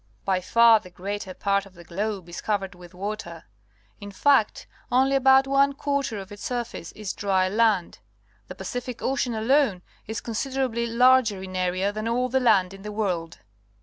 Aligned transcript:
By 0.25 0.41
far 0.41 0.79
the 0.79 0.89
greater 0.89 1.35
part 1.35 1.67
of 1.67 1.75
the 1.75 1.83
globe 1.83 2.27
is 2.27 2.41
covered 2.41 2.73
with 2.73 2.95
water. 2.95 3.43
In 3.99 4.09
fact, 4.09 4.65
only 4.91 5.15
about 5.15 5.45
one 5.45 5.73
quarter 5.73 6.17
of 6.17 6.31
its 6.31 6.43
surface 6.43 6.91
is 6.93 7.13
dry 7.13 7.47
land. 7.47 7.99
The 8.47 8.55
Pacific 8.55 9.03
Ocean 9.03 9.35
alone 9.35 9.83
is 10.07 10.19
considerably 10.19 10.87
larger 10.87 11.43
in 11.43 11.55
area 11.55 11.91
than 11.93 12.07
all 12.07 12.29
the 12.29 12.39
land 12.39 12.73
in 12.73 12.81
the 12.81 12.91
world. 12.91 13.41